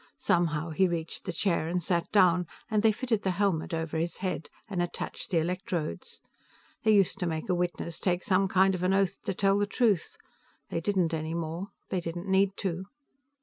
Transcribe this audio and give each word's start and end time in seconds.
Somehow, 0.17 0.71
he 0.71 0.87
reached 0.87 1.25
the 1.25 1.31
chair 1.31 1.67
and 1.67 1.77
sat 1.79 2.11
down, 2.11 2.47
and 2.71 2.81
they 2.81 2.91
fitted 2.91 3.21
the 3.21 3.29
helmet 3.37 3.71
over 3.71 3.99
his 3.99 4.17
head 4.17 4.49
and 4.67 4.81
attached 4.81 5.29
the 5.29 5.37
electrodes. 5.37 6.19
They 6.83 6.89
used 6.91 7.19
to 7.19 7.27
make 7.27 7.49
a 7.49 7.53
witness 7.53 7.99
take 7.99 8.23
some 8.23 8.47
kind 8.47 8.73
of 8.73 8.81
an 8.81 8.95
oath 8.95 9.21
to 9.25 9.35
tell 9.35 9.59
the 9.59 9.67
truth. 9.67 10.17
They 10.71 10.81
didn't 10.81 11.13
any 11.13 11.35
more. 11.35 11.67
They 11.89 12.01
didn't 12.01 12.25
need 12.27 12.57
to. 12.61 12.85